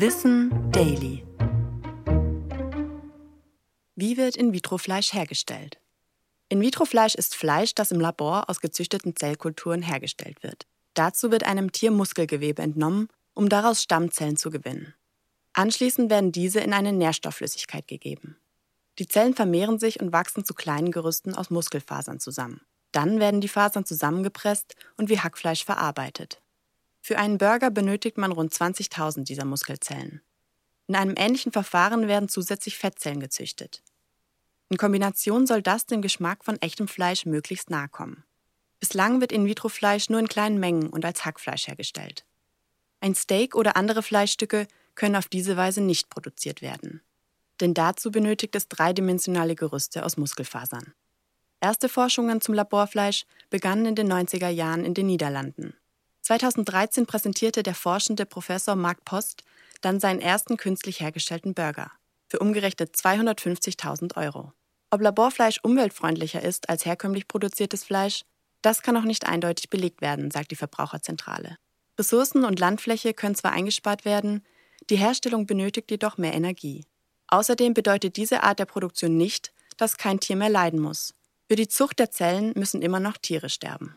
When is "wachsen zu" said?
20.12-20.54